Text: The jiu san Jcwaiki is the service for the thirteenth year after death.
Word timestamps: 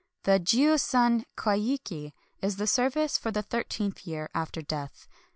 The 0.23 0.39
jiu 0.39 0.79
san 0.79 1.25
Jcwaiki 1.37 2.13
is 2.41 2.55
the 2.55 2.65
service 2.65 3.19
for 3.19 3.29
the 3.29 3.43
thirteenth 3.43 4.07
year 4.07 4.31
after 4.33 4.63
death. 4.63 5.07